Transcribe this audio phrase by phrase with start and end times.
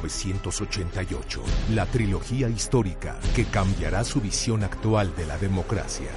[0.00, 6.10] 1988, la trilogía histórica que cambiará su visión actual de la democracia.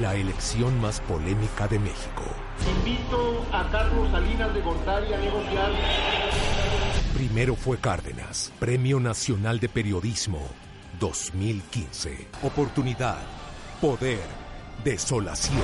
[0.00, 2.22] La elección más polémica de México.
[2.78, 5.72] Invito a Carlos Salinas de Gortari a negociar.
[7.14, 10.46] Primero fue Cárdenas, Premio Nacional de Periodismo
[11.00, 12.28] 2015.
[12.42, 13.18] Oportunidad,
[13.80, 14.22] poder,
[14.84, 15.58] desolación.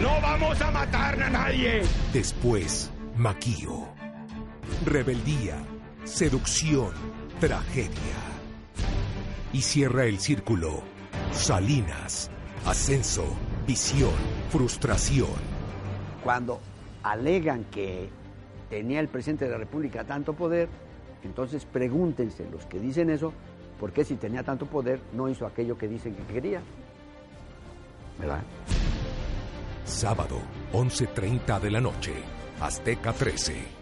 [0.00, 1.82] ¡No vamos a matar a nadie!
[2.12, 4.01] Después, Maquío.
[4.84, 5.58] Rebeldía,
[6.04, 6.90] seducción,
[7.38, 8.16] tragedia.
[9.52, 10.82] Y cierra el círculo.
[11.30, 12.30] Salinas,
[12.66, 13.24] ascenso,
[13.66, 14.10] visión,
[14.50, 15.28] frustración.
[16.24, 16.60] Cuando
[17.02, 18.08] alegan que
[18.68, 20.68] tenía el presidente de la República tanto poder,
[21.22, 23.32] entonces pregúntense los que dicen eso,
[23.78, 26.60] ¿por qué si tenía tanto poder no hizo aquello que dicen que quería?
[28.18, 28.42] ¿Verdad?
[29.84, 30.38] Sábado,
[30.72, 32.12] 11.30 de la noche,
[32.60, 33.81] Azteca 13.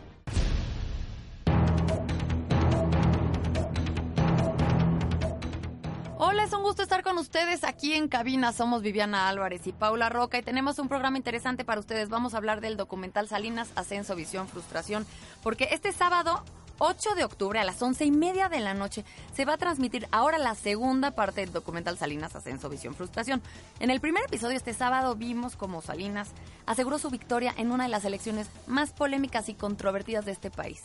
[6.33, 8.53] Hola, es un gusto estar con ustedes aquí en cabina.
[8.53, 12.09] Somos Viviana Álvarez y Paula Roca y tenemos un programa interesante para ustedes.
[12.09, 15.05] Vamos a hablar del documental Salinas, Ascenso, Visión, Frustración,
[15.43, 16.45] porque este sábado
[16.79, 20.07] 8 de octubre a las once y media de la noche se va a transmitir
[20.13, 23.43] ahora la segunda parte del documental Salinas Ascenso Visión Frustración.
[23.81, 26.31] En el primer episodio este sábado vimos cómo Salinas
[26.65, 30.81] aseguró su victoria en una de las elecciones más polémicas y controvertidas de este país.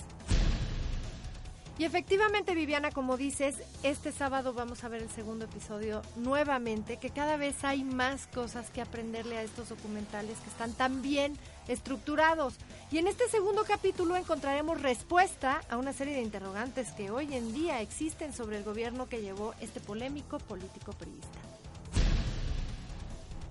[1.78, 7.10] Y efectivamente, Viviana, como dices, este sábado vamos a ver el segundo episodio nuevamente, que
[7.10, 11.38] cada vez hay más cosas que aprenderle a estos documentales que están tan bien
[11.68, 12.54] estructurados.
[12.92, 17.54] Y en este segundo capítulo encontraremos respuesta a una serie de interrogantes que hoy en
[17.54, 21.40] día existen sobre el gobierno que llevó este polémico político periodista.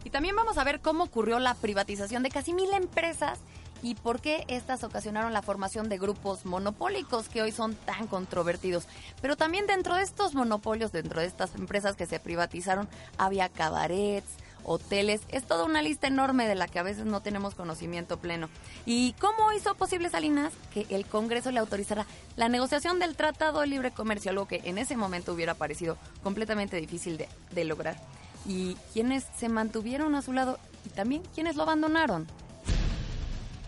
[0.02, 3.39] Y también vamos a ver cómo ocurrió la privatización de casi mil empresas
[3.84, 8.86] y por qué estas ocasionaron la formación de grupos monopólicos que hoy son tan controvertidos.
[9.20, 14.30] Pero también dentro de estos monopolios, dentro de estas empresas que se privatizaron, había cabarets,
[14.64, 18.48] hoteles, es toda una lista enorme de la que a veces no tenemos conocimiento pleno.
[18.86, 22.06] ¿Y cómo hizo posible Salinas que el Congreso le autorizara
[22.36, 26.78] la negociación del Tratado de Libre Comercio, algo que en ese momento hubiera parecido completamente
[26.78, 28.01] difícil de, de lograr?
[28.46, 32.27] ¿Y quiénes se mantuvieron a su lado y también quiénes lo abandonaron?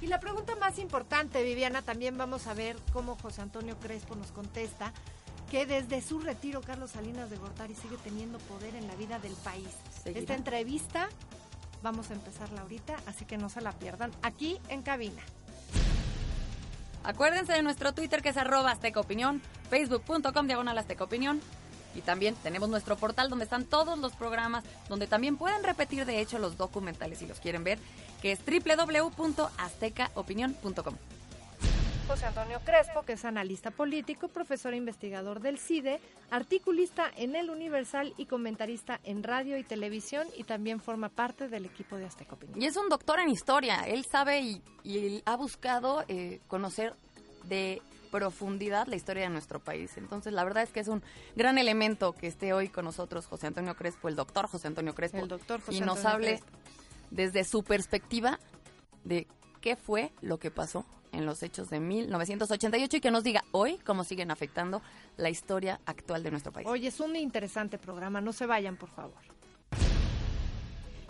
[0.01, 4.31] Y la pregunta más importante, Viviana, también vamos a ver cómo José Antonio Crespo nos
[4.31, 4.93] contesta
[5.51, 9.33] que desde su retiro Carlos Salinas de Gortari sigue teniendo poder en la vida del
[9.35, 9.69] país.
[10.03, 10.21] ¿Seguirá?
[10.21, 11.09] Esta entrevista
[11.83, 15.23] vamos a empezarla ahorita, así que no se la pierdan aquí en cabina.
[17.05, 19.41] Acuérdense de nuestro Twitter que es arroba Azteca Opinión,
[19.71, 21.41] facebook.com diagonal Azteca Opinión.
[21.95, 26.21] Y también tenemos nuestro portal donde están todos los programas, donde también pueden repetir de
[26.21, 27.79] hecho los documentales si los quieren ver,
[28.21, 30.97] que es www.aztecaopinión.com.
[32.07, 35.99] José Antonio Crespo, que es analista político, profesor e investigador del CIDE,
[36.31, 41.65] articulista en El Universal y comentarista en radio y televisión y también forma parte del
[41.65, 42.63] equipo de Azteca Opinión.
[42.63, 46.95] Y es un doctor en historia, él sabe y, y ha buscado eh, conocer
[47.49, 49.97] de profundidad la historia de nuestro país.
[49.97, 51.03] Entonces, la verdad es que es un
[51.35, 55.19] gran elemento que esté hoy con nosotros José Antonio Crespo, el doctor José Antonio Crespo,
[55.19, 56.57] El doctor José y nos Antonio hable Crespo.
[57.11, 58.39] Desde su perspectiva
[59.05, 59.27] de
[59.61, 63.79] qué fue lo que pasó en los hechos de 1988 y que nos diga hoy
[63.79, 64.83] cómo siguen afectando
[65.17, 66.67] la historia actual de nuestro país.
[66.69, 69.36] Oye, es un interesante programa, no se vayan, por favor.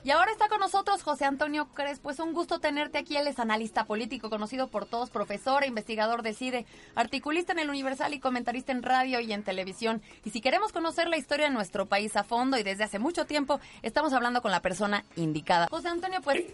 [0.07, 2.13] Y ahora está con nosotros José Antonio Crespo.
[2.13, 3.17] Es un gusto tenerte aquí.
[3.17, 7.71] Él es analista político, conocido por todos, profesor e investigador de CIDE, articulista en el
[7.71, 10.01] Universal y comentarista en radio y en televisión.
[10.25, 13.25] Y si queremos conocer la historia de nuestro país a fondo y desde hace mucho
[13.25, 15.67] tiempo, estamos hablando con la persona indicada.
[15.73, 16.45] José Antonio, pues,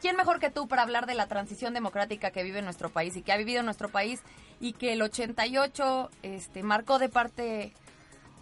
[0.00, 3.22] ¿quién mejor que tú para hablar de la transición democrática que vive nuestro país y
[3.22, 4.20] que ha vivido nuestro país
[4.60, 7.72] y que el 88 este, marcó de parte de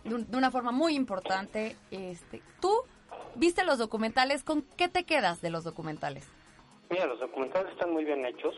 [0.05, 1.77] de una forma muy importante.
[1.91, 2.75] Este, tú
[3.39, 6.29] viste los documentales, ¿con qué te quedas de los documentales?
[6.91, 8.55] Mira, los documentales están muy bien hechos,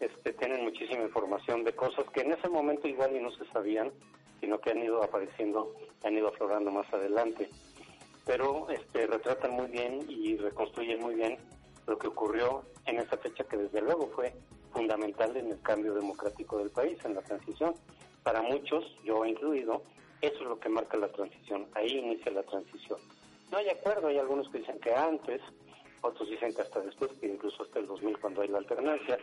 [0.00, 3.92] este, tienen muchísima información de cosas que en ese momento igual y no se sabían,
[4.40, 7.48] sino que han ido apareciendo, han ido aflorando más adelante.
[8.24, 11.38] Pero este, retratan muy bien y reconstruyen muy bien
[11.86, 14.34] lo que ocurrió en esa fecha que desde luego fue
[14.72, 17.74] fundamental en el cambio democrático del país, en la transición.
[18.22, 19.82] Para muchos, yo incluido,
[20.20, 22.98] eso es lo que marca la transición, ahí inicia la transición.
[23.50, 25.40] No hay acuerdo, hay algunos que dicen que antes,
[26.02, 29.18] otros dicen que hasta después, que incluso hasta el 2000 cuando hay la alternancia,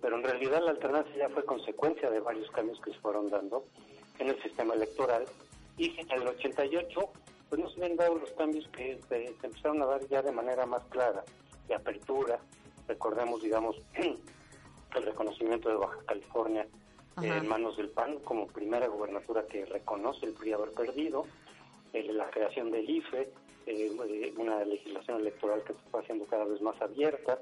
[0.00, 3.64] pero en realidad la alternancia ya fue consecuencia de varios cambios que se fueron dando
[4.18, 5.24] en el sistema electoral.
[5.76, 7.12] Y en el 88
[7.48, 10.32] pues no se habían dado los cambios que se, se empezaron a dar ya de
[10.32, 11.24] manera más clara,
[11.66, 12.38] de apertura,
[12.86, 16.66] recordemos digamos el reconocimiento de Baja California
[17.22, 21.26] en manos del PAN como primera gobernatura que reconoce el PRI haber perdido,
[21.92, 23.32] la creación del IFE,
[24.36, 27.38] una legislación electoral que se está haciendo cada vez más abierta,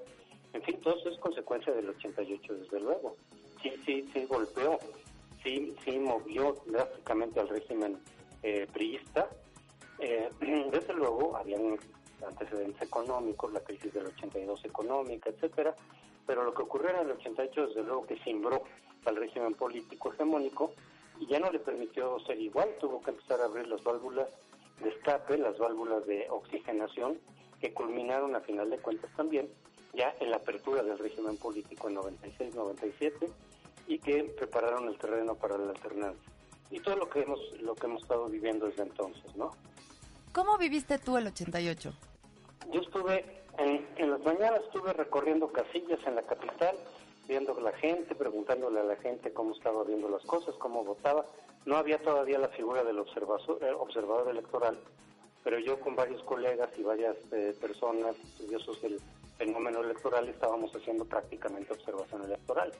[0.52, 3.16] en fin, todo eso es consecuencia del 88 desde luego.
[3.62, 4.78] Sí, sí, sí golpeó,
[5.42, 7.98] sí, sí movió drásticamente al régimen
[8.42, 9.28] eh, priista.
[9.98, 10.30] Eh,
[10.72, 11.78] desde luego, habían
[12.26, 15.74] antecedentes económicos, la crisis del 82 económica, etcétera,
[16.26, 18.62] pero lo que ocurrió en el 88 desde luego que simbró
[19.04, 20.72] al régimen político hegemónico
[21.20, 24.28] y ya no le permitió ser igual, tuvo que empezar a abrir las válvulas
[24.82, 27.18] de escape, las válvulas de oxigenación,
[27.60, 29.48] que culminaron a final de cuentas también
[29.94, 33.28] ya en la apertura del régimen político en 96-97
[33.86, 36.30] y que prepararon el terreno para la alternancia.
[36.70, 39.52] Y todo lo que hemos lo que hemos estado viviendo desde entonces, ¿no?
[40.32, 41.92] ¿Cómo viviste tú el 88?
[42.72, 43.24] Yo estuve
[43.58, 46.76] en, en las mañanas estuve recorriendo casillas en la capital,
[47.26, 51.24] viendo a la gente, preguntándole a la gente cómo estaba viendo las cosas, cómo votaba.
[51.66, 54.78] No había todavía la figura del observador, eh, observador electoral,
[55.42, 59.00] pero yo con varios colegas y varias eh, personas estudiosos del
[59.36, 62.72] fenómeno electoral estábamos haciendo prácticamente observación electoral,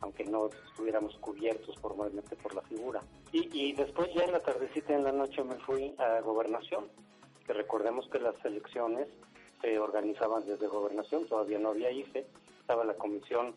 [0.00, 3.00] aunque no estuviéramos cubiertos formalmente por la figura.
[3.32, 6.84] Y, después ya en la tardecita en la noche me fui a gobernación,
[7.46, 9.08] que recordemos que las elecciones
[9.62, 12.26] se organizaban desde gobernación, todavía no había IFE,
[12.60, 13.54] estaba la comisión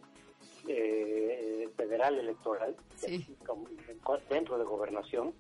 [0.68, 2.76] eh, federal electoral
[4.30, 5.34] dentro de gobernación,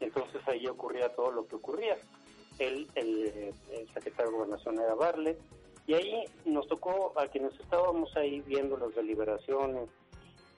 [0.00, 1.96] entonces ahí ocurría todo lo que ocurría.
[2.58, 5.38] El, el, el secretario de gobernación era Barlet,
[5.86, 9.88] y ahí nos tocó a quienes estábamos ahí viendo las deliberaciones,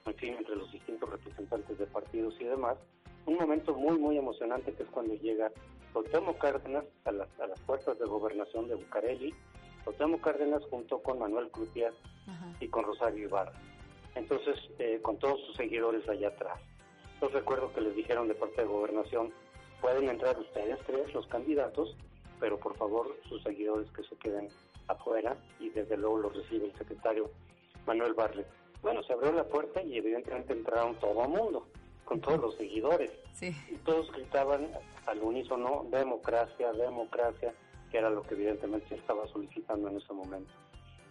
[0.05, 2.77] en fin, entre los distintos representantes de partidos y demás,
[3.25, 5.51] un momento muy, muy emocionante que es cuando llega
[5.93, 9.33] Cuauhtémoc Cárdenas a las, a las puertas de gobernación de Bucareli,
[9.83, 11.93] Cuauhtémoc Cárdenas junto con Manuel Crupias
[12.59, 13.53] y con Rosario Ibarra.
[14.15, 16.59] Entonces, eh, con todos sus seguidores allá atrás.
[17.21, 19.31] Yo recuerdo que les dijeron de parte de gobernación,
[19.79, 21.95] pueden entrar ustedes tres, los candidatos,
[22.39, 24.49] pero por favor sus seguidores que se queden
[24.87, 27.29] afuera y desde luego lo recibe el secretario
[27.85, 28.47] Manuel Barlet.
[28.81, 31.67] Bueno, se abrió la puerta y evidentemente entraron todo el mundo,
[32.05, 33.11] con todos los seguidores.
[33.41, 34.67] Y todos gritaban
[35.05, 37.53] al unísono, democracia, democracia,
[37.91, 40.51] que era lo que evidentemente se estaba solicitando en ese momento.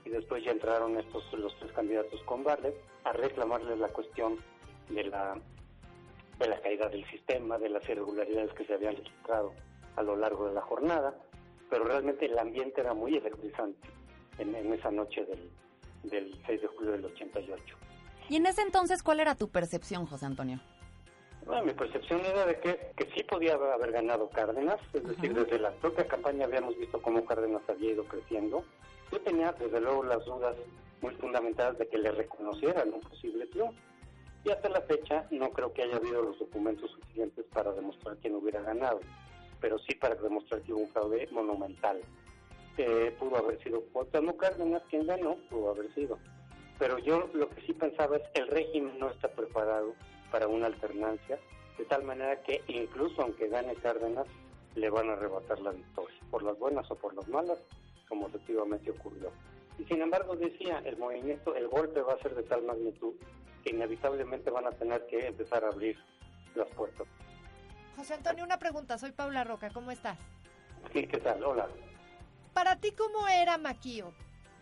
[0.05, 2.75] Y después ya entraron estos los tres candidatos con Barlet
[3.05, 4.39] a reclamarles la cuestión
[4.89, 5.39] de la
[6.39, 9.53] de la caída del sistema, de las irregularidades que se habían registrado
[9.97, 11.15] a lo largo de la jornada
[11.71, 13.89] pero realmente el ambiente era muy electrizante
[14.39, 15.51] en, esa noche del,
[16.03, 17.77] del 6 de julio del 88.
[18.29, 20.61] ¿Y en ese entonces cuál era tu percepción, José Antonio?
[21.47, 25.59] Bueno, mi percepción era de que, que sí podía haber ganado Cárdenas, es decir, desde
[25.59, 28.65] la propia campaña habíamos visto cómo Cárdenas había ido creciendo.
[29.13, 30.57] Yo tenía desde luego las dudas
[31.01, 33.75] muy fundamentadas de que le reconocieran un posible triunfo.
[34.45, 38.35] Y hasta la fecha no creo que haya habido los documentos suficientes para demostrar quién
[38.35, 39.01] hubiera ganado
[39.61, 42.01] pero sí para demostrar que hubo un fraude monumental.
[42.79, 46.19] Eh, pudo haber sido Cuauhtémoc Cárdenas quien ganó, pudo haber sido.
[46.79, 49.95] Pero yo lo que sí pensaba es el régimen no está preparado
[50.31, 51.39] para una alternancia,
[51.77, 54.27] de tal manera que incluso aunque gane Cárdenas,
[54.77, 57.59] le van a arrebatar la victoria, por las buenas o por las malas,
[58.11, 59.31] como efectivamente ocurrió.
[59.79, 63.15] Y sin embargo decía, el movimiento, el golpe va a ser de tal magnitud
[63.65, 65.97] que inevitablemente van a tener que empezar a abrir
[66.55, 67.07] las puertas.
[67.97, 68.99] José Antonio, una pregunta.
[68.99, 69.71] Soy Paula Roca.
[69.71, 70.19] ¿Cómo estás?
[70.93, 71.43] Sí, ¿qué tal?
[71.45, 71.69] Hola.
[72.53, 74.13] Para ti, ¿cómo era Maquío?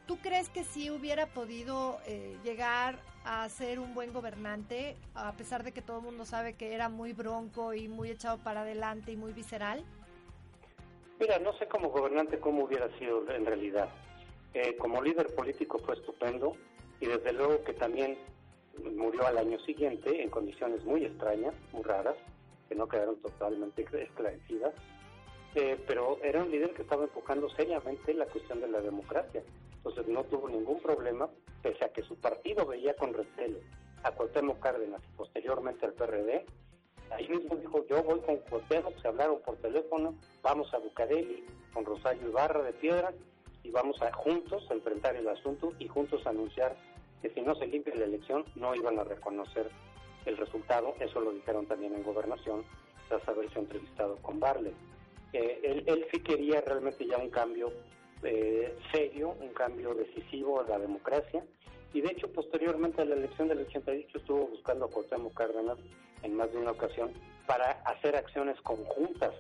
[0.07, 5.65] ¿Tú crees que sí hubiera podido eh, llegar a ser un buen gobernante, a pesar
[5.65, 9.13] de que todo el mundo sabe que era muy bronco y muy echado para adelante
[9.13, 9.85] y muy visceral?
[11.21, 13.89] Mira, no sé como gobernante cómo hubiera sido en realidad.
[14.55, 16.53] Eh, como líder político fue estupendo
[17.01, 18.17] y desde luego que también
[18.97, 22.17] murió al año siguiente en condiciones muy extrañas, muy raras
[22.69, 24.75] que no quedaron totalmente esclarecidas,
[25.55, 29.43] eh, pero era un líder que estaba enfocando seriamente la cuestión de la democracia.
[29.77, 31.29] Entonces no tuvo ningún problema,
[31.63, 33.59] pese a que su partido veía con recelo
[34.03, 36.45] a Cuauhtémoc Cárdenas y posteriormente al PRD.
[37.11, 41.85] Ahí mismo dijo, yo voy con Cuauhtémoc, se hablaron por teléfono, vamos a Bucareli con
[41.85, 43.13] Rosario Ibarra de Piedra
[43.63, 46.77] y vamos a juntos a enfrentar el asunto y juntos anunciar
[47.23, 49.69] que si no se limpia la elección no iban a reconocer
[50.27, 52.65] el resultado, eso lo dijeron también en gobernación,
[53.09, 54.75] tras haberse entrevistado con Barley.
[55.33, 57.73] Eh, él, sí quería realmente ya un cambio
[58.23, 61.45] eh, serio, un cambio decisivo a la democracia,
[61.93, 65.79] y de hecho posteriormente a la elección del 88 estuvo buscando a Cuauhtémoc Cárdenas
[66.23, 67.13] en más de una ocasión
[67.47, 69.35] para hacer acciones conjuntas.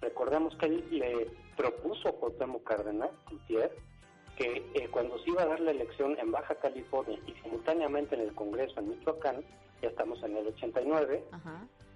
[0.00, 3.72] Recordemos que él le propuso a Cuauhtémoc Cárdenas, Gutiérrez,
[4.36, 8.22] que eh, cuando se iba a dar la elección en Baja California y simultáneamente en
[8.22, 9.44] el Congreso en Michoacán,
[9.82, 11.24] ya estamos en el 89,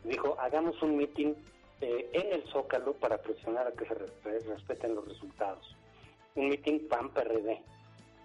[0.05, 1.35] dijo, hagamos un mitin
[1.81, 5.75] eh, en el Zócalo para presionar a que se respeten los resultados.
[6.35, 7.63] Un mitin PAN-PRD.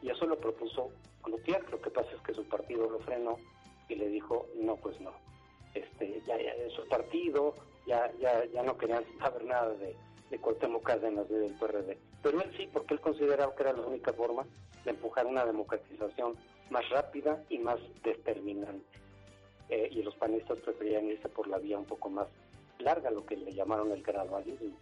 [0.02, 0.92] Y eso lo propuso
[1.24, 3.38] Cloutier, lo que pasa es que su partido lo frenó
[3.88, 5.12] y le dijo, no, pues no.
[5.74, 9.96] Este, ya, ya su partido, ya, ya, ya no querían saber nada de,
[10.30, 11.98] de Cuauhtémoc Cárdenas del PRD.
[12.22, 14.46] Pero él sí, porque él consideraba que era la única forma
[14.84, 16.36] de empujar una democratización
[16.70, 19.00] más rápida y más determinante.
[19.70, 22.28] Eh, y los panistas preferían irse por la vía un poco más
[22.80, 24.76] larga, lo que le llamaron el gradualismo.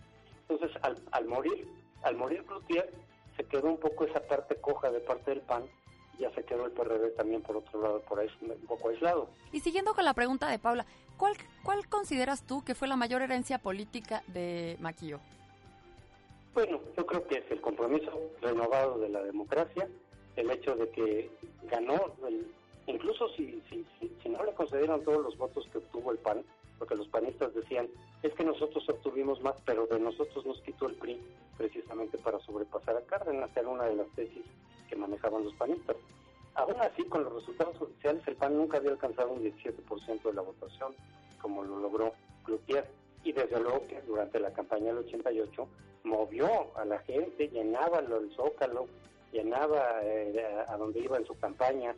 [0.48, 1.68] Entonces, al, al morir,
[2.04, 2.90] al morir Cloutier,
[3.36, 5.87] se quedó un poco esa parte coja de parte del PAN y
[6.18, 9.30] ya se quedó el PRD también por otro lado, por ahí un poco aislado.
[9.52, 10.86] Y siguiendo con la pregunta de Paula,
[11.18, 15.20] ¿cuál, cuál consideras tú que fue la mayor herencia política de Maquillo?
[16.54, 19.88] Bueno, yo creo que es el compromiso renovado de la democracia,
[20.36, 21.32] el hecho de que
[21.70, 22.16] ganó,
[22.88, 26.44] incluso si, si, si, no le concedieron todos los votos que obtuvo el PAN,
[26.80, 27.88] porque los panistas decían,
[28.24, 31.20] es que nosotros obtuvimos más, pero de nosotros nos quitó el PRI
[31.58, 34.46] precisamente para sobrepasar a Cárdenas, era una de las tesis
[34.88, 35.96] que manejaban los panistas.
[36.56, 40.42] Aún así, con los resultados oficiales, el PAN nunca había alcanzado un 17% de la
[40.42, 40.96] votación,
[41.40, 42.14] como lo logró
[42.44, 42.90] Cloutier.
[43.24, 45.68] Y desde luego que durante la campaña del 88
[46.04, 48.88] movió a la gente, llenaba el zócalo,
[49.32, 51.94] llenaba eh, a donde iba en su campaña.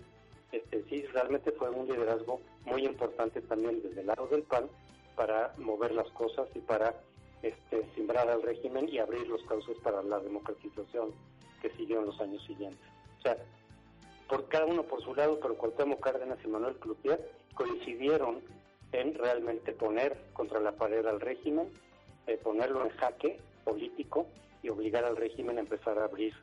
[0.51, 4.67] Este, sí, realmente fue un liderazgo muy importante también desde el lado del PAN
[5.15, 6.95] para mover las cosas y para
[7.43, 11.13] este, simbrar al régimen y abrir los cauces para la democratización
[11.61, 12.85] que siguió en los años siguientes.
[13.19, 13.37] O sea,
[14.27, 18.41] por cada uno por su lado, pero Cuauhtémoc Cárdenas y Manuel Cloutier coincidieron
[18.91, 21.69] en realmente poner contra la pared al régimen,
[22.27, 24.27] eh, ponerlo en jaque político
[24.63, 26.33] y obligar al régimen a empezar a abrir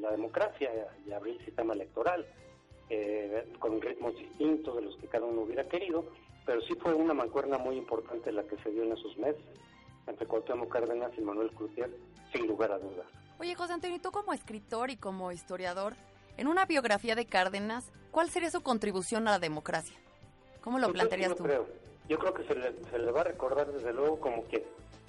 [0.00, 0.70] la democracia
[1.06, 2.26] y abrir el sistema electoral
[2.90, 6.04] eh, con ritmos distintos de los que cada uno hubiera querido,
[6.44, 9.42] pero sí fue una mancuerna muy importante la que se dio en esos meses
[10.06, 11.94] entre Cuauhtémoc Cárdenas y Manuel Crucial,
[12.32, 13.06] sin lugar a dudas.
[13.38, 15.94] Oye, José Antonio, tú como escritor y como historiador,
[16.36, 19.96] en una biografía de Cárdenas, ¿cuál sería su contribución a la democracia?
[20.60, 21.44] ¿Cómo lo plantearías tú?
[21.44, 21.66] Creo.
[22.08, 24.64] Yo creo que se le, se le va a recordar desde luego como que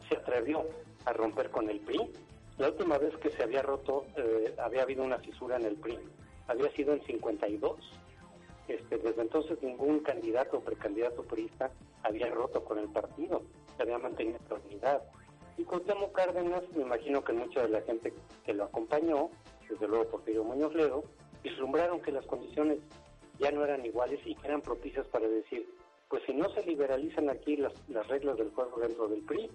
[0.10, 0.66] se atrevió
[1.06, 2.12] a romper con el PRI.
[2.58, 6.00] La última vez que se había roto, eh, había habido una fisura en el PRI,
[6.48, 7.78] había sido en 52.
[8.68, 11.70] Este, desde entonces ningún candidato o precandidato priista
[12.02, 13.44] había roto con el partido,
[13.76, 15.04] se había mantenido la unidad.
[15.58, 18.14] Y Cuauhtémoc Cárdenas, me imagino que mucha de la gente
[18.46, 19.30] que lo acompañó,
[19.70, 21.04] desde luego Porfirio Muñoz Ledo,
[21.44, 22.80] vislumbraron que las condiciones
[23.40, 25.68] ya no eran iguales y que eran propicias para decir,
[26.10, 29.50] pues si no se liberalizan aquí las, las reglas del juego dentro del PRI,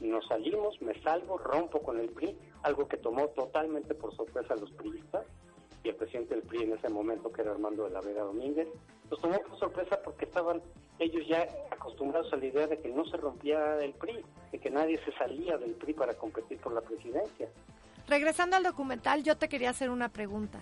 [0.00, 4.56] nos salimos, me salgo, rompo con el PRI, algo que tomó totalmente por sorpresa a
[4.56, 5.26] los priistas
[5.84, 8.66] y el presidente del PRI en ese momento, que era Armando de la Vega Domínguez,
[9.10, 10.62] los tomó por sorpresa porque estaban
[10.98, 14.70] ellos ya acostumbrados a la idea de que no se rompía el PRI, de que
[14.70, 17.48] nadie se salía del PRI para competir por la presidencia.
[18.08, 20.58] Regresando al documental, yo te quería hacer una pregunta.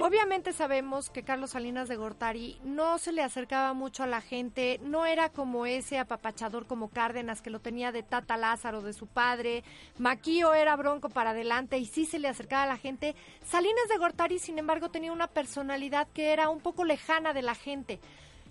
[0.00, 4.78] Obviamente sabemos que Carlos Salinas de Gortari no se le acercaba mucho a la gente,
[4.82, 9.06] no era como ese apapachador como Cárdenas que lo tenía de Tata Lázaro, de su
[9.06, 9.64] padre,
[9.98, 13.16] Maquío era bronco para adelante y sí se le acercaba a la gente.
[13.44, 17.54] Salinas de Gortari, sin embargo, tenía una personalidad que era un poco lejana de la
[17.54, 17.98] gente.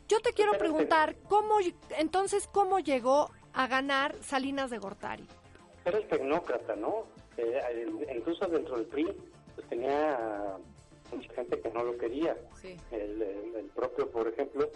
[0.10, 1.56] Yo te quiero preguntar, ¿cómo
[1.98, 5.28] entonces cómo llegó a ganar Salinas de Gortari?
[5.86, 7.06] Era el tecnócrata, ¿no?
[7.38, 9.08] Eh, incluso dentro del PRI,
[9.56, 10.58] pues tenía
[11.12, 12.38] mucha gente que no lo quería.
[12.92, 14.70] El, propio, por ejemplo,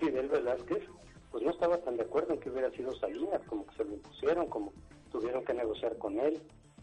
[0.00, 0.84] Fidel Velázquez,
[1.30, 3.94] pues no estaba tan de acuerdo en que hubiera sido Salinas, como que se lo
[3.94, 4.72] impusieron, como
[5.10, 6.40] tuvieron que negociar con él.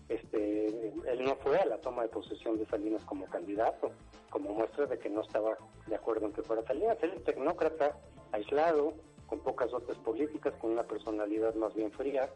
[0.10, 3.92] Este, él no fue a la toma de posesión de Salinas como candidato,
[4.30, 5.58] como muestra de que no estaba
[5.88, 6.98] de acuerdo en que fuera Salinas.
[7.02, 7.98] Él es tecnócrata,
[8.32, 8.94] aislado,
[9.28, 12.30] con pocas dotes políticas, con una personalidad más bien fría,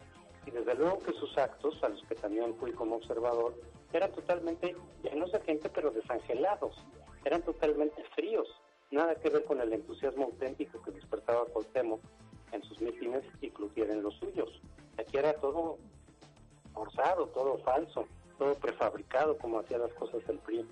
[0.47, 3.53] y desde luego que sus actos, a los que también fui como observador,
[3.91, 6.73] eran totalmente llenos de gente, pero desangelados,
[7.25, 8.47] eran totalmente fríos,
[8.89, 11.99] nada que ver con el entusiasmo auténtico que despertaba Cuauhtémoc
[12.53, 14.49] en sus mítines y Cloutier en los suyos.
[14.97, 15.77] Aquí era todo
[16.73, 20.65] forzado, todo falso, todo prefabricado, como hacía las cosas el PRI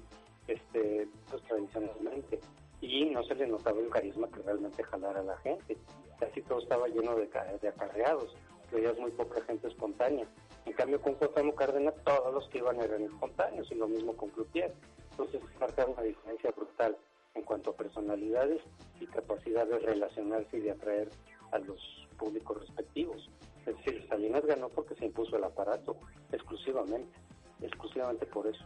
[0.48, 2.40] este, pues, tradicionalmente.
[2.80, 5.78] Y no se le notaba un carisma que realmente jalara a la gente.
[6.20, 7.30] Casi todo estaba lleno de,
[7.62, 8.36] de acarreados
[8.76, 10.28] veías muy poca gente espontánea.
[10.66, 14.30] En cambio, con Cuauhtémoc Cárdenas, todos los que iban eran espontáneos, y lo mismo con
[14.30, 14.74] Cloutier.
[15.12, 16.98] Entonces, marca una diferencia brutal
[17.34, 18.62] en cuanto a personalidades
[19.00, 21.10] y capacidad de relacionarse y de atraer
[21.52, 21.80] a los
[22.18, 23.30] públicos respectivos.
[23.66, 25.98] Es decir, Salinas ganó porque se impuso el aparato,
[26.32, 27.18] exclusivamente,
[27.62, 28.64] exclusivamente por eso.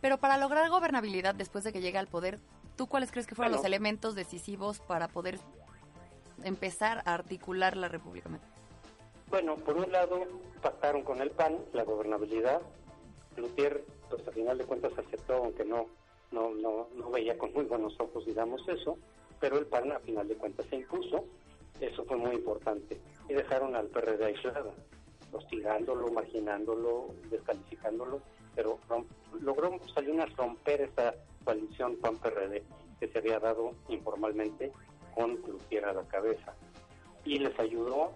[0.00, 2.38] Pero para lograr gobernabilidad después de que llegue al poder,
[2.76, 3.62] ¿tú cuáles crees que fueron Bueno.
[3.62, 5.38] los elementos decisivos para poder
[6.44, 8.30] empezar a articular la República?
[9.30, 10.26] Bueno, por un lado,
[10.62, 12.62] pactaron con el PAN la gobernabilidad.
[13.36, 15.86] Lutier, pues a final de cuentas aceptó, aunque no,
[16.32, 18.96] no, no, no veía con muy buenos ojos, digamos eso,
[19.38, 21.26] pero el PAN a final de cuentas se impuso.
[21.78, 22.98] Eso fue muy importante.
[23.28, 24.72] Y dejaron al PRD aislado,
[25.32, 28.22] hostigándolo, marginándolo, descalificándolo,
[28.54, 28.78] pero
[29.40, 32.64] logró Salinas romper esa coalición PAN-PRD
[32.98, 34.72] que se había dado informalmente
[35.14, 36.54] con Lutier a la cabeza.
[37.24, 38.12] Y les ayudó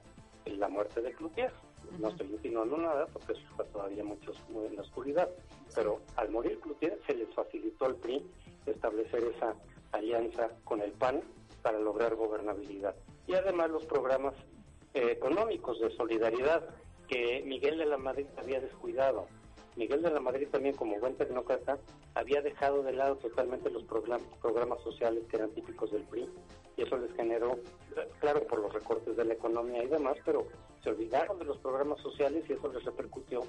[0.47, 1.53] la muerte de Cloutier.
[1.99, 5.29] No estoy insinuando nada porque eso está todavía mucho muy en la oscuridad.
[5.75, 8.25] Pero al morir Cloutier se les facilitó al PRI
[8.67, 9.55] establecer esa
[9.93, 11.23] alianza con el PAN
[11.63, 12.95] para lograr gobernabilidad.
[13.27, 14.35] Y además los programas
[14.95, 16.63] eh, económicos de solidaridad
[17.09, 19.27] que Miguel de la Madrid había descuidado.
[19.77, 21.79] Miguel de la Madrid también como buen tecnócrata
[22.15, 26.29] había dejado de lado totalmente los program- programas sociales que eran típicos del PRI
[26.77, 27.59] y eso les generó,
[28.21, 30.47] claro, por los recortes de la economía y demás, pero
[30.83, 33.41] se olvidaron de los programas sociales y eso les repercutió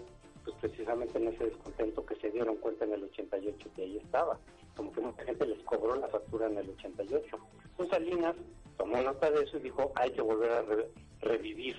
[0.43, 4.37] pues precisamente en ese descontento que se dieron cuenta en el 88 que ahí estaba,
[4.75, 7.37] como que mucha gente les cobró la factura en el 88.
[7.71, 8.35] Entonces Salinas
[8.77, 10.89] tomó nota de eso y dijo hay que volver a re-
[11.21, 11.75] revivir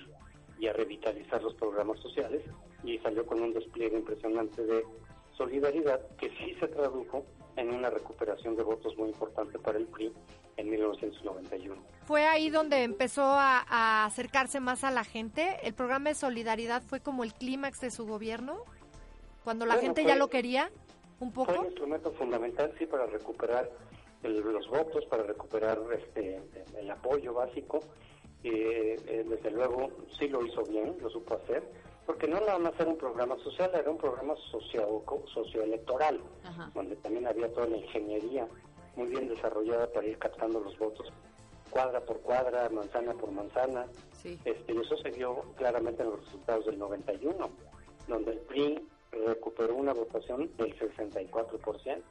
[0.65, 2.41] y a revitalizar los programas sociales
[2.83, 4.83] y salió con un despliegue impresionante de
[5.37, 7.23] solidaridad que sí se tradujo
[7.55, 10.11] en una recuperación de votos muy importante para el PRI
[10.57, 11.75] en 1991.
[12.07, 15.57] Fue ahí donde empezó a, a acercarse más a la gente.
[15.63, 18.63] El programa de solidaridad fue como el clímax de su gobierno,
[19.43, 20.71] cuando la Bueno, gente fue- ya lo quería
[21.19, 21.59] un Fue poco.
[21.59, 23.69] un instrumento fundamental, sí, para recuperar
[24.23, 26.41] el- los votos, para recuperar este
[26.79, 27.79] el apoyo básico.
[28.47, 31.63] Eh, eh, desde luego, sí lo hizo bien, lo supo hacer,
[32.05, 36.69] porque no nada más era un programa social, era un programa socio, socioelectoral, Ajá.
[36.75, 38.47] donde también había toda la ingeniería
[38.95, 41.11] muy bien desarrollada para ir captando los votos,
[41.71, 43.87] cuadra por cuadra, manzana por manzana.
[44.21, 44.39] Sí.
[44.45, 47.49] Este, y eso se vio claramente en los resultados del 91,
[48.07, 52.01] donde el PRI recuperó una votación del 64%,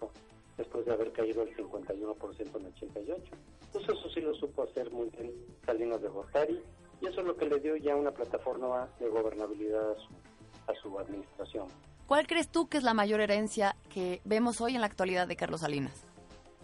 [0.57, 3.23] después de haber caído el 51% en el 88.
[3.67, 5.33] Entonces eso sí lo supo hacer muy bien
[5.67, 6.62] Salinas de Gortari,
[7.01, 10.75] y eso es lo que le dio ya una plataforma de gobernabilidad a su, a
[10.81, 11.69] su administración.
[12.07, 15.37] ¿Cuál crees tú que es la mayor herencia que vemos hoy en la actualidad de
[15.37, 16.05] Carlos Salinas?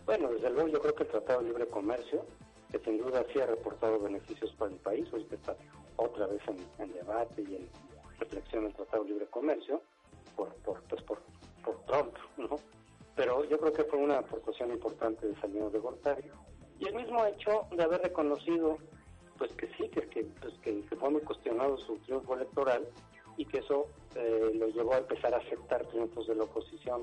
[0.07, 2.25] Bueno, desde luego yo creo que el Tratado de Libre Comercio,
[2.71, 5.57] que sin duda sí ha reportado beneficios para el país, hoy está
[5.97, 7.69] otra vez en, en debate y en
[8.19, 9.83] reflexión el Tratado de Libre Comercio,
[10.37, 11.21] por, por, pues por,
[11.65, 12.57] por Trump, ¿no?
[13.17, 16.31] Pero yo creo que fue una aportación importante de Salinas de Gortari.
[16.79, 18.79] Y el mismo hecho de haber reconocido,
[19.37, 22.89] pues que sí, que, que, pues que, fue muy cuestionado su triunfo electoral
[23.37, 27.03] y que eso eh, lo llevó a empezar a aceptar triunfos de la oposición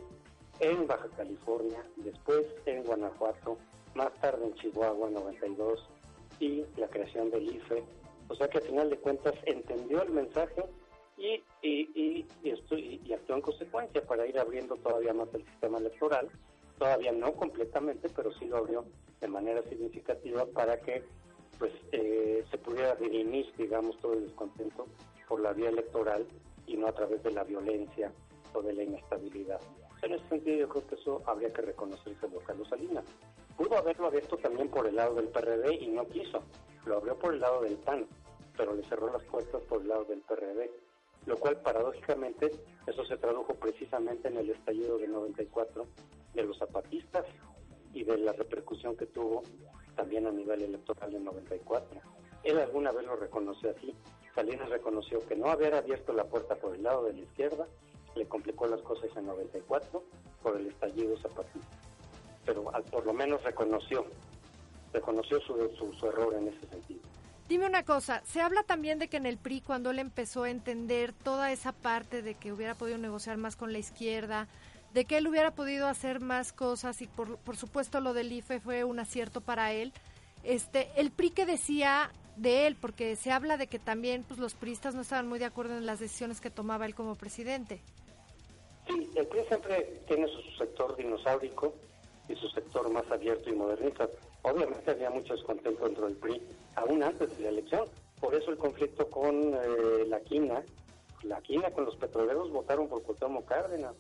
[0.59, 3.57] en Baja California, después en Guanajuato,
[3.95, 5.87] más tarde en Chihuahua 92
[6.39, 7.83] y la creación del IFE.
[8.29, 10.63] O sea que al final de cuentas entendió el mensaje
[11.17, 15.79] y, y, y, esto- y- actuó en consecuencia para ir abriendo todavía más el sistema
[15.79, 16.29] electoral.
[16.77, 18.85] Todavía no completamente, pero sí lo abrió
[19.19, 21.03] de manera significativa para que
[21.57, 24.85] pues eh, se pudiera dirimir, digamos, todo el descontento
[25.27, 26.27] por la vía electoral
[26.67, 28.11] y no a través de la violencia
[28.53, 29.59] o de la inestabilidad.
[30.03, 33.05] En ese sentido yo creo que eso habría que reconocérselo a Carlos Salinas.
[33.57, 36.43] Pudo haberlo abierto también por el lado del PRD y no quiso.
[36.85, 38.05] Lo abrió por el lado del PAN,
[38.55, 40.69] pero le cerró las puertas por el lado del PRD.
[41.27, 42.49] Lo cual, paradójicamente,
[42.87, 45.85] eso se tradujo precisamente en el estallido de 94
[46.33, 47.25] de los zapatistas
[47.93, 49.43] y de la repercusión que tuvo
[49.95, 51.99] también a nivel electoral en 94.
[52.43, 53.93] Él alguna vez lo reconoció así.
[54.33, 57.67] Salinas reconoció que no haber abierto la puerta por el lado de la izquierda
[58.15, 60.03] le complicó las cosas en 94
[60.41, 61.77] por el estallido zapatista.
[62.45, 64.05] Pero al- por lo menos reconoció,
[64.93, 65.55] reconoció su,
[65.99, 67.01] su error en ese sentido.
[67.47, 70.49] Dime una cosa, se habla también de que en el PRI cuando él empezó a
[70.49, 74.49] entender toda esa parte de que hubiera podido negociar más con la izquierda,
[74.93, 78.59] de que él hubiera podido hacer más cosas y por, por supuesto lo del IFE
[78.59, 79.93] fue un acierto para él.
[80.43, 84.53] Este, el PRI que decía de él, porque se habla de que también pues, los
[84.53, 87.79] priistas no estaban muy de acuerdo en las decisiones que tomaba él como presidente.
[88.87, 91.73] Sí, el PRI siempre tiene su sector dinosaurico
[92.27, 94.09] y su sector más abierto y modernista.
[94.49, 96.41] Obviamente había mucho descontento dentro del PRI,
[96.75, 97.85] aún antes de la elección.
[98.19, 100.63] Por eso el conflicto con eh, la quina,
[101.23, 103.93] la quina con los petroleros votaron por Cuauhtémoc Cárdenas.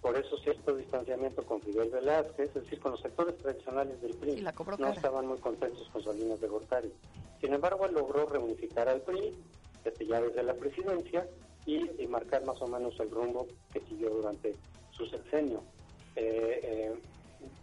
[0.00, 4.40] Por eso cierto distanciamiento con Fidel Velázquez, es decir, con los sectores tradicionales del PRI.
[4.40, 6.92] La no estaban muy contentos con Salinas de Gortari.
[7.40, 9.36] Sin embargo, él logró reunificar al PRI,
[9.84, 11.28] desde ya desde la presidencia,
[11.66, 14.56] y, y marcar más o menos el rumbo que siguió durante
[14.92, 15.62] su sexenio.
[16.16, 16.94] Eh, eh,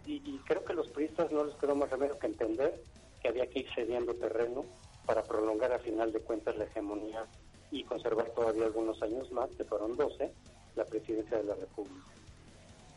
[0.06, 2.82] y, y, creo que los priistas no les quedó más remedio que entender
[3.20, 4.64] que había que ir cediendo terreno
[5.06, 7.26] para prolongar a final de cuentas la hegemonía
[7.70, 10.32] y conservar todavía algunos años más, que fueron 12,
[10.76, 12.06] la presidencia de la República.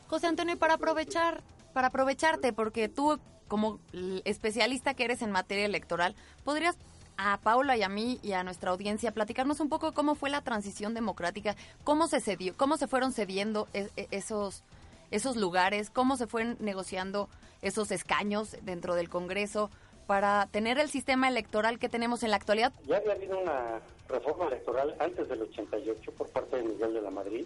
[0.08, 1.42] José Antonio, para aprovechar,
[1.74, 3.80] para aprovecharte, porque tú como
[4.24, 6.16] especialista que eres en materia electoral,
[6.46, 6.78] ¿podrías
[7.18, 10.42] a Paula y a mí y a nuestra audiencia platicarnos un poco cómo fue la
[10.42, 14.64] transición democrática, cómo se cedió, cómo se fueron cediendo e, e, esos
[15.12, 17.30] esos lugares, cómo se fueron negociando
[17.62, 19.70] esos escaños dentro del Congreso
[20.08, 22.74] para tener el sistema electoral que tenemos en la actualidad.
[22.88, 27.12] Ya había habido una reforma electoral antes del 88 por parte de Miguel de la
[27.12, 27.46] Madrid,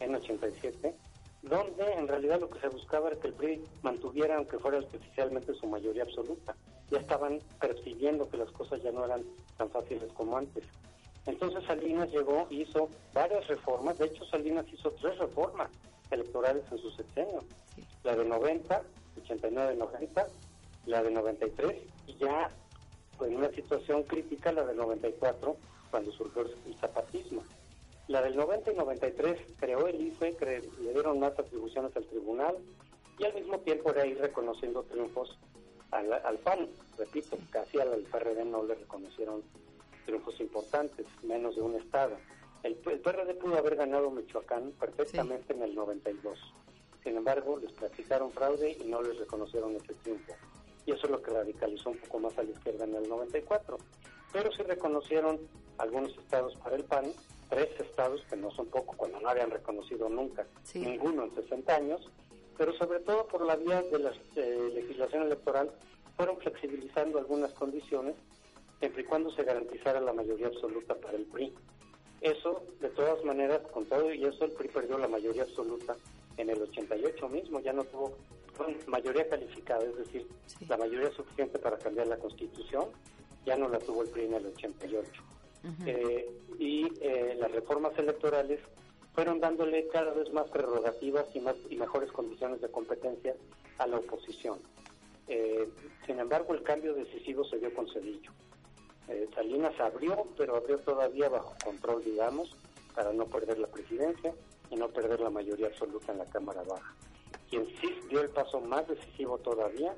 [0.00, 0.94] en 87,
[1.42, 5.54] donde en realidad lo que se buscaba era que el PRI mantuviera, aunque fuera artificialmente,
[5.54, 6.54] su mayoría absoluta.
[6.90, 9.22] Ya estaban percibiendo que las cosas ya no eran
[9.56, 10.64] tan fáciles como antes.
[11.24, 15.70] Entonces Salinas llegó y hizo varias reformas, de hecho Salinas hizo tres reformas
[16.10, 17.42] electorales en su sexenio,
[18.04, 18.82] la de 90,
[19.26, 20.26] 89-90,
[20.86, 22.50] la de 93 y ya
[23.18, 25.56] pues, en una situación crítica la de 94
[25.90, 27.42] cuando surgió el zapatismo.
[28.08, 30.36] La del 90 y 93 creó el IFE,
[30.80, 32.56] le dieron más atribuciones al tribunal
[33.18, 35.36] y al mismo tiempo era ir reconociendo triunfos
[35.90, 36.68] al, al PAN.
[36.96, 39.42] Repito, casi al PRD no le reconocieron
[40.04, 42.16] triunfos importantes, menos de un estado.
[42.66, 46.38] El, PRD pudo haber ganado Michoacán perfectamente en el 92.
[47.04, 50.34] Sin embargo, les practicaron fraude y no les reconocieron ese triunfo.
[50.84, 53.78] Y eso es lo que radicalizó un poco más a la izquierda en el 94.
[54.32, 55.38] Pero sí reconocieron
[55.78, 57.12] algunos estados para el PAN
[57.48, 62.10] tres estados, que no son poco, cuando no habían reconocido nunca ninguno en 60 años,
[62.58, 65.70] pero sobre todo por la vía de la eh, legislación electoral,
[66.16, 68.16] fueron flexibilizando algunas condiciones,
[68.80, 71.54] siempre y cuando se garantizara la mayoría absoluta para el PRI.
[72.20, 75.96] Eso, de todas maneras, con todo y eso, el PRI perdió la mayoría absoluta
[76.36, 78.16] en el 88 mismo, ya no tuvo
[78.86, 80.26] mayoría calificada, es decir,
[80.66, 82.86] la mayoría suficiente para cambiar la constitución,
[83.44, 85.22] ya no la tuvo el PRI en el 88
[85.84, 88.60] eh, y eh, las reformas electorales
[89.14, 93.34] fueron dándole cada vez más prerrogativas y, más, y mejores condiciones de competencia
[93.78, 94.58] a la oposición.
[95.28, 95.68] Eh,
[96.06, 98.30] sin embargo, el cambio decisivo se dio con Cedillo.
[99.08, 102.56] Eh, Salinas abrió, pero abrió todavía bajo control, digamos,
[102.94, 104.34] para no perder la presidencia
[104.70, 106.94] y no perder la mayoría absoluta en la Cámara Baja.
[107.48, 109.94] Quien sí dio el paso más decisivo todavía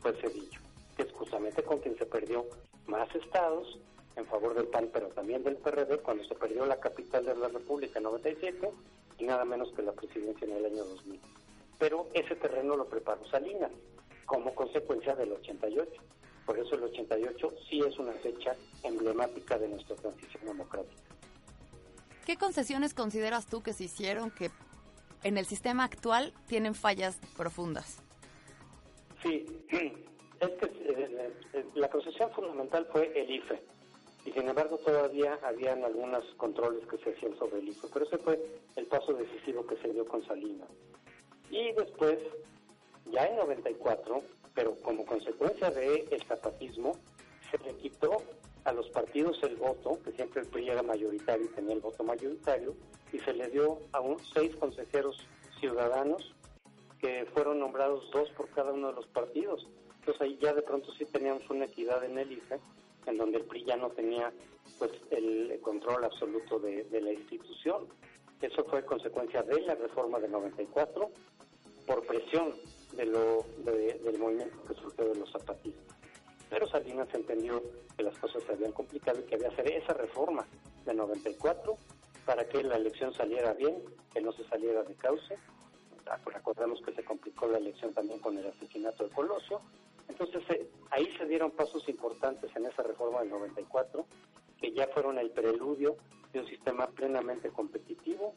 [0.00, 0.60] fue Cedillo,
[0.96, 2.46] que es justamente con quien se perdió
[2.86, 3.78] más estados
[4.16, 7.48] en favor del PAN, pero también del PRD, cuando se perdió la capital de la
[7.48, 8.70] República en 97
[9.18, 11.20] y nada menos que la presidencia en el año 2000.
[11.78, 13.70] Pero ese terreno lo preparó Salinas
[14.24, 15.90] como consecuencia del 88.
[16.46, 18.54] Por eso el 88 sí es una fecha
[18.84, 21.02] emblemática de nuestra transición democrática.
[22.24, 24.50] ¿Qué concesiones consideras tú que se hicieron que
[25.22, 28.00] en el sistema actual tienen fallas profundas?
[29.22, 33.60] Sí, es que eh, eh, la concesión fundamental fue el IFE
[34.24, 38.18] y sin embargo todavía habían algunos controles que se hacían sobre el IFE, pero ese
[38.18, 38.40] fue
[38.76, 40.68] el paso decisivo que se dio con Salinas.
[41.50, 42.18] Y después,
[43.06, 44.22] ya en 94,
[44.56, 46.96] pero como consecuencia del el zapatismo,
[47.50, 48.16] se le quitó
[48.64, 52.02] a los partidos el voto, que siempre el PRI era mayoritario y tenía el voto
[52.02, 52.74] mayoritario,
[53.12, 55.24] y se le dio a un, seis consejeros
[55.60, 56.34] ciudadanos
[56.98, 59.68] que fueron nombrados dos por cada uno de los partidos.
[60.00, 62.58] Entonces ahí ya de pronto sí teníamos una equidad en el IFE
[63.06, 64.32] en donde el PRI ya no tenía
[64.78, 67.86] pues el control absoluto de, la institución.
[68.40, 71.10] Eso fue consecuencia de la reforma del 94
[71.86, 72.54] por presión
[72.96, 75.96] de lo, del movimiento que surgió de los zapatistas.
[76.48, 77.62] Pero Salinas entendió
[77.96, 80.46] que las cosas se habían complicado y que había que hacer esa reforma
[80.84, 81.76] de 94
[82.24, 83.82] para que la elección saliera bien,
[84.12, 85.36] que no se saliera de cauce.
[86.24, 89.60] Recordemos que se complicó la elección también con el asesinato de Colosio
[90.08, 94.06] entonces eh, ahí se dieron pasos importantes en esa reforma del 94,
[94.60, 95.96] que ya fueron el preludio
[96.32, 98.34] de un sistema plenamente competitivo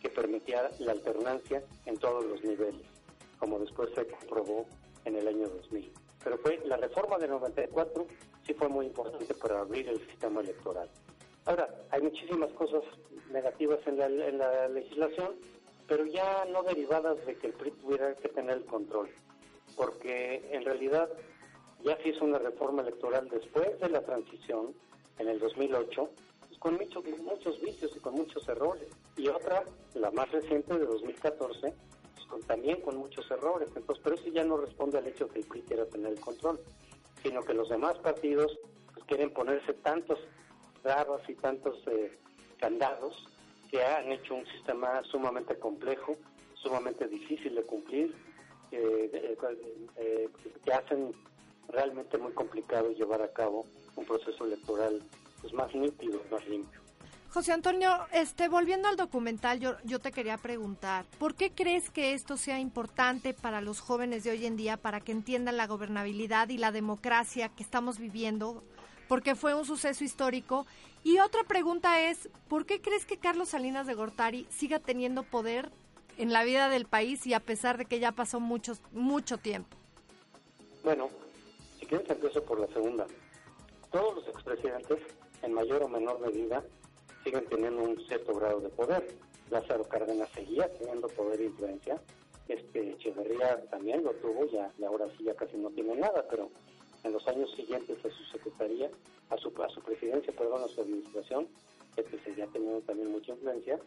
[0.00, 2.86] que permitía la alternancia en todos los niveles,
[3.38, 4.66] como después se comprobó
[5.04, 5.92] en el año 2000.
[6.24, 8.06] Pero fue la reforma del 94
[8.46, 10.88] sí fue muy importante para abrir el sistema electoral.
[11.44, 12.82] Ahora, hay muchísimas cosas
[13.30, 15.36] negativas en la, en la legislación,
[15.86, 19.08] pero ya no derivadas de que el PRI tuviera que tener el control
[19.76, 21.08] porque en realidad
[21.84, 24.74] ya se hizo una reforma electoral después de la transición,
[25.18, 26.10] en el 2008,
[26.48, 28.88] pues, con muchos, muchos vicios y con muchos errores.
[29.16, 31.72] Y otra, la más reciente, de 2014,
[32.46, 33.68] también con muchos errores.
[33.74, 36.60] Entonces, pero eso ya no responde al hecho que el PRI quiera tener el control,
[37.22, 38.58] sino que los demás partidos
[38.94, 40.18] pues, quieren ponerse tantos
[40.82, 42.16] trabas y tantos eh,
[42.58, 43.26] candados
[43.70, 46.16] que han hecho un sistema sumamente complejo
[46.66, 48.14] sumamente difícil de cumplir,
[48.72, 49.36] eh,
[49.96, 50.28] eh,
[50.64, 51.12] que hacen
[51.68, 55.02] realmente muy complicado llevar a cabo un proceso electoral
[55.40, 56.80] pues, más nítido, más limpio.
[57.30, 62.14] José Antonio, este, volviendo al documental, yo, yo te quería preguntar, ¿por qué crees que
[62.14, 66.48] esto sea importante para los jóvenes de hoy en día para que entiendan la gobernabilidad
[66.48, 68.62] y la democracia que estamos viviendo?
[69.08, 70.66] Porque fue un suceso histórico.
[71.04, 75.70] Y otra pregunta es, ¿por qué crees que Carlos Salinas de Gortari siga teniendo poder
[76.16, 79.76] en la vida del país y a pesar de que ya pasó mucho, mucho tiempo?
[80.82, 81.10] Bueno,
[81.78, 83.06] si quieres empiezo por la segunda.
[83.92, 84.98] Todos los expresidentes,
[85.42, 86.64] en mayor o menor medida,
[87.26, 89.04] siguen teniendo un cierto grado de poder.
[89.50, 92.00] Lázaro Cárdenas seguía teniendo poder e influencia.
[92.46, 96.48] Este Echeverría también lo tuvo, ya, y ahora sí ya casi no tiene nada, pero
[97.02, 98.88] en los años siguientes a su secretaría,
[99.30, 101.48] a su, a su presidencia, perdón, a su administración,
[101.96, 103.80] este seguía teniendo también mucha influencia,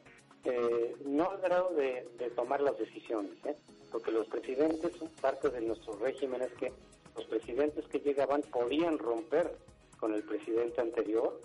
[0.44, 3.56] eh, no al grado de, tomar las decisiones, ¿eh?
[3.90, 6.74] porque los presidentes, parte de nuestro régimen es que
[7.16, 9.56] los presidentes que llegaban podían romper
[9.98, 11.40] con el presidente anterior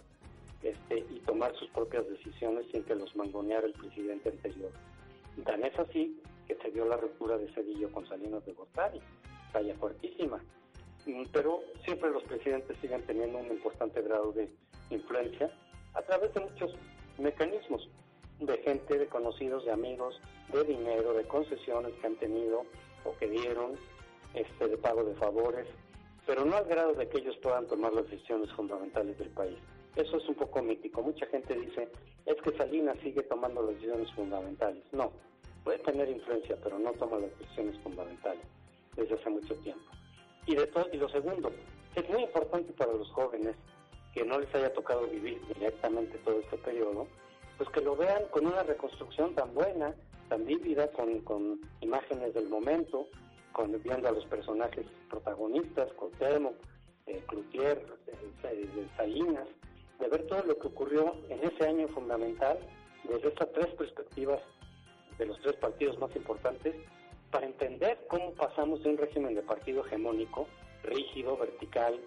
[0.64, 4.70] este, y tomar sus propias decisiones sin que los mangoneara el presidente anterior.
[5.44, 9.00] Tan es así que se dio la ruptura de Cedillo con Salinas de Gortari,
[9.52, 10.42] talla fuertísima.
[11.06, 14.48] Mm, pero siempre los presidentes siguen teniendo un importante grado de
[14.90, 15.50] influencia
[15.92, 16.74] a través de muchos
[17.18, 17.88] mecanismos,
[18.40, 20.18] de gente, de conocidos, de amigos,
[20.52, 22.64] de dinero, de concesiones que han tenido
[23.04, 23.72] o que dieron,
[24.34, 25.66] este, de pago de favores,
[26.26, 29.58] pero no al grado de que ellos puedan tomar las decisiones fundamentales del país.
[29.96, 31.02] Eso es un poco mítico.
[31.02, 31.88] Mucha gente dice,
[32.26, 34.82] es que Salinas sigue tomando las decisiones fundamentales.
[34.92, 35.12] No,
[35.62, 38.42] puede tener influencia, pero no toma las decisiones fundamentales
[38.96, 39.84] desde hace mucho tiempo.
[40.46, 41.50] Y, de todo, y lo segundo,
[41.94, 43.54] es muy importante para los jóvenes
[44.12, 47.06] que no les haya tocado vivir directamente todo este periodo,
[47.56, 49.94] pues que lo vean con una reconstrucción tan buena,
[50.28, 53.08] tan vívida, con, con imágenes del momento,
[53.54, 56.54] con, viendo a los personajes protagonistas, Cuauhtémoc,
[57.06, 59.48] eh, Cloutier, eh, Salinas,
[60.00, 62.58] de ver todo lo que ocurrió en ese año fundamental
[63.04, 64.40] desde estas tres perspectivas
[65.18, 66.74] de los tres partidos más importantes
[67.30, 70.46] para entender cómo pasamos de un régimen de partido hegemónico,
[70.82, 71.98] rígido, vertical,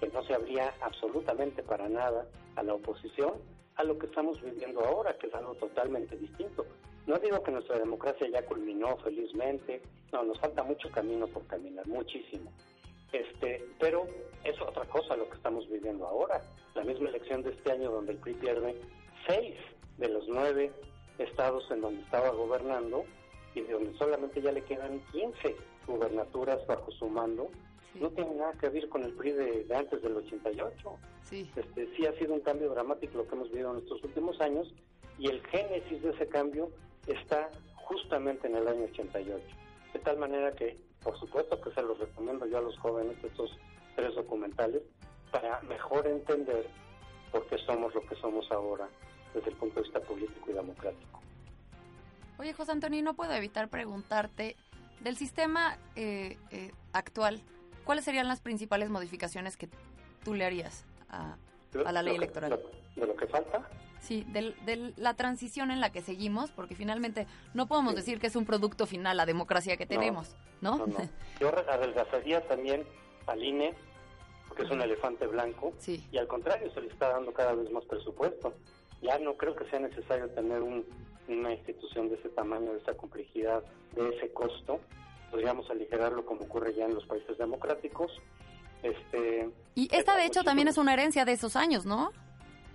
[0.00, 3.34] que no se abría absolutamente para nada a la oposición,
[3.76, 6.66] a lo que estamos viviendo ahora, que es algo totalmente distinto.
[7.06, 9.80] No digo que nuestra democracia ya culminó felizmente,
[10.12, 12.50] no, nos falta mucho camino por caminar, muchísimo.
[13.12, 14.06] Este, pero
[14.44, 16.42] es otra cosa lo que estamos viviendo ahora.
[16.74, 18.74] La misma elección de este año donde el PRI pierde
[19.26, 19.54] seis
[19.98, 20.72] de los nueve
[21.18, 23.04] estados en donde estaba gobernando
[23.54, 27.48] y de donde solamente ya le quedan 15 gubernaturas bajo su mando,
[27.94, 30.98] no tiene nada que ver con el PRI de, antes del 88.
[31.22, 31.48] Sí.
[31.56, 34.74] Este, sí ha sido un cambio dramático lo que hemos vivido en estos últimos años
[35.18, 36.70] y el génesis de ese cambio
[37.06, 39.44] está justamente en el año 88.
[39.92, 43.56] De tal manera que por supuesto que se los recomiendo yo a los jóvenes estos
[43.94, 44.82] tres documentales
[45.30, 46.68] para mejor entender
[47.30, 48.88] por qué somos lo que somos ahora
[49.32, 51.20] desde el punto de vista político y democrático.
[52.38, 54.56] Oye, José Antonio, no puedo evitar preguntarte
[55.00, 57.40] del sistema eh, eh, actual,
[57.84, 59.68] ¿cuáles serían las principales modificaciones que
[60.24, 61.36] tú le harías a,
[61.72, 62.58] la ley electoral?
[62.96, 63.68] ¿De lo que falta?
[64.00, 68.36] Sí, de, la transición en la que seguimos, porque finalmente no podemos decir que es
[68.36, 70.78] un producto final la democracia que tenemos, ¿no?
[70.78, 70.96] no,
[71.40, 72.84] Yo adelgazaría también
[73.26, 73.74] al INE,
[74.48, 76.06] porque es un elefante blanco, sí.
[76.12, 78.54] y al contrario, se le está dando cada vez más presupuesto.
[79.02, 83.62] Ya no creo que sea necesario tener una institución de ese tamaño, de esa complejidad,
[83.94, 84.80] de ese costo.
[85.30, 88.10] Podríamos aligerarlo como ocurre ya en los países democráticos.
[88.82, 92.12] Este, y esta, de hecho, también es una herencia de esos años, ¿no?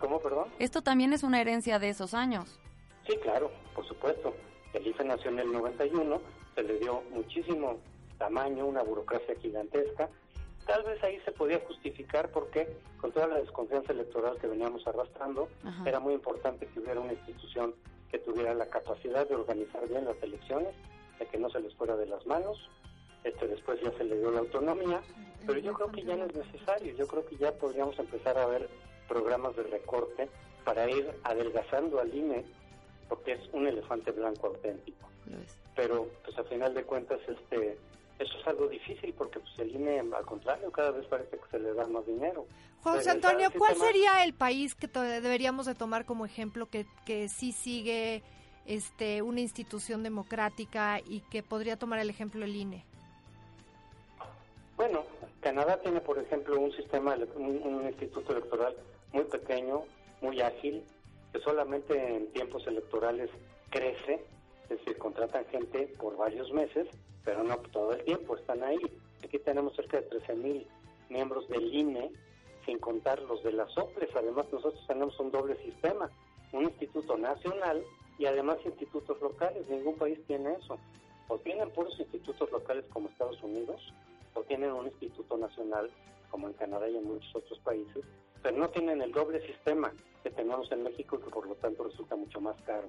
[0.02, 0.50] ¿Cómo, perdón?
[0.58, 2.60] Esto también es una herencia de esos años.
[3.08, 4.34] Sí, claro, por supuesto.
[4.74, 6.20] El IFE nació en el 91,
[6.56, 7.78] se le dio muchísimo
[8.18, 10.10] tamaño, una burocracia gigantesca.
[10.66, 12.68] Tal vez ahí se podía justificar porque
[13.00, 15.50] con toda la desconfianza electoral que veníamos arrastrando,
[15.86, 17.76] era muy importante que hubiera una institución
[18.10, 20.74] que tuviera la capacidad de organizar bien las elecciones,
[21.20, 22.58] de que no se les fuera de las manos.
[23.24, 25.02] Este después ya se le dio la autonomía,
[25.46, 26.96] pero yo creo que ya no es necesario.
[26.96, 28.68] Yo creo que ya podríamos empezar a ver
[29.12, 30.30] programas de recorte
[30.64, 32.46] para ir adelgazando al INE,
[33.10, 35.10] porque es un elefante blanco auténtico.
[35.76, 37.78] Pero, pues a final de cuentas, este
[38.20, 41.60] eso es algo difícil porque pues, el INE, al contrario, cada vez parece que se
[41.60, 42.46] le da más dinero.
[42.84, 47.52] José Antonio, ¿cuál sería el país que deberíamos de tomar como ejemplo que, que sí
[47.52, 48.24] sigue
[48.66, 52.86] este una institución democrática y que podría tomar el ejemplo el INE?
[54.78, 55.04] Bueno,
[55.42, 58.76] Canadá tiene, por ejemplo, un sistema, un instituto electoral
[59.14, 59.84] muy pequeño,
[60.22, 60.84] muy ágil,
[61.32, 63.30] que solamente en tiempos electorales
[63.70, 64.24] crece,
[64.64, 66.88] Es decir, contratan gente por varios meses,
[67.26, 68.80] pero no todo el tiempo, están ahí.
[69.24, 70.68] Aquí tenemos cerca de 13 mil
[71.10, 72.10] miembros del INE,
[72.66, 74.16] sin contar los de las OPLES.
[74.16, 76.10] Además, nosotros tenemos un doble sistema,
[76.54, 77.84] un instituto nacional
[78.18, 79.68] y además institutos locales.
[79.70, 80.78] Ningún país tiene eso.
[81.28, 83.94] O tienen puros institutos locales como Estados Unidos,
[84.36, 85.90] o tienen un instituto nacional
[86.32, 88.04] como en Canadá y en muchos otros países,
[88.42, 89.92] pero no tienen el doble sistema
[90.24, 92.88] que tenemos en México y que por lo tanto resulta mucho más caro.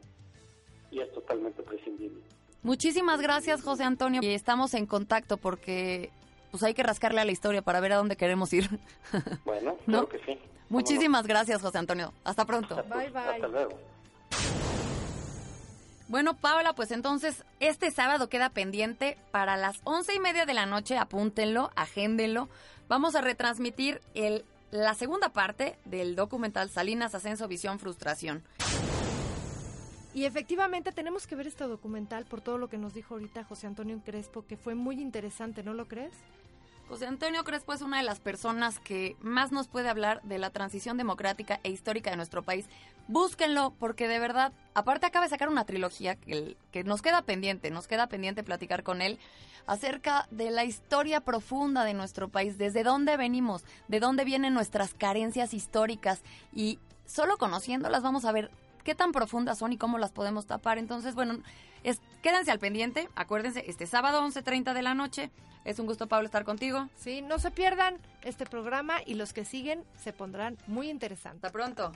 [0.90, 2.22] Y es totalmente prescindible.
[2.62, 4.20] Muchísimas gracias, José Antonio.
[4.22, 6.10] Y estamos en contacto porque
[6.50, 8.68] pues hay que rascarle a la historia para ver a dónde queremos ir.
[9.44, 10.06] Bueno, ¿No?
[10.06, 10.38] creo que sí.
[10.68, 12.12] Muchísimas gracias, José Antonio.
[12.24, 12.76] Hasta pronto.
[12.88, 13.20] Bye, bye.
[13.20, 13.78] Hasta luego.
[16.08, 20.66] Bueno, Paula, pues entonces este sábado queda pendiente para las once y media de la
[20.66, 20.98] noche.
[20.98, 22.50] Apúntenlo, agéndenlo.
[22.92, 28.42] Vamos a retransmitir el, la segunda parte del documental Salinas, Ascenso, Visión, Frustración.
[30.12, 33.66] Y efectivamente tenemos que ver este documental por todo lo que nos dijo ahorita José
[33.66, 36.12] Antonio Crespo, que fue muy interesante, ¿no lo crees?
[36.88, 40.50] José Antonio Crespo es una de las personas que más nos puede hablar de la
[40.50, 42.66] transición democrática e histórica de nuestro país.
[43.08, 47.70] Búsquenlo, porque de verdad, aparte acaba de sacar una trilogía que, que nos queda pendiente,
[47.70, 49.18] nos queda pendiente platicar con él
[49.66, 54.92] acerca de la historia profunda de nuestro país, desde dónde venimos, de dónde vienen nuestras
[54.92, 58.50] carencias históricas y solo conociéndolas vamos a ver
[58.82, 60.78] qué tan profundas son y cómo las podemos tapar.
[60.78, 61.38] Entonces, bueno,
[61.82, 65.30] es, quédense al pendiente, acuérdense, este sábado 11.30 de la noche.
[65.64, 66.88] Es un gusto, Pablo, estar contigo.
[66.96, 71.44] Sí, no se pierdan este programa y los que siguen se pondrán muy interesantes.
[71.44, 71.92] Hasta pronto.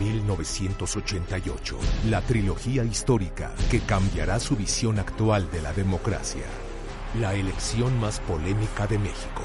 [0.00, 6.69] 1988, la trilogía histórica que cambiará su visión actual de la democracia.
[7.18, 9.42] La elección más polémica de México.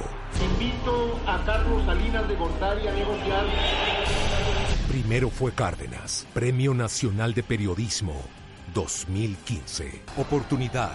[0.53, 3.45] Invito a Carlos Salinas de Gortari a negociar.
[4.87, 8.21] Primero fue Cárdenas, Premio Nacional de Periodismo
[8.75, 10.03] 2015.
[10.17, 10.91] Oportunidad,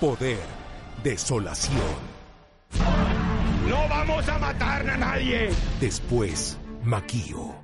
[0.00, 0.40] poder,
[1.04, 1.78] desolación.
[3.68, 5.50] No vamos a matar a nadie.
[5.80, 7.54] Después, Maquío.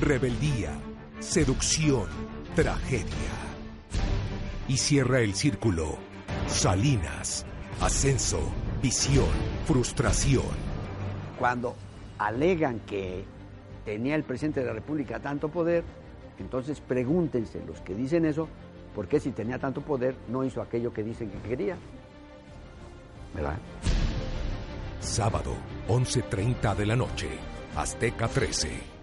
[0.00, 0.78] Rebeldía,
[1.18, 2.06] seducción,
[2.54, 3.32] tragedia.
[4.68, 5.98] Y cierra el círculo.
[6.46, 7.44] Salinas,
[7.80, 8.40] ascenso,
[8.82, 9.26] visión,
[9.64, 10.44] frustración.
[11.38, 11.76] Cuando
[12.18, 13.24] alegan que
[13.84, 15.84] tenía el presidente de la República tanto poder,
[16.38, 18.48] entonces pregúntense los que dicen eso,
[18.94, 21.76] ¿por qué si tenía tanto poder no hizo aquello que dicen que quería?
[23.34, 23.58] ¿Verdad?
[25.00, 25.52] Sábado,
[25.88, 27.28] 11.30 de la noche,
[27.76, 28.97] Azteca 13.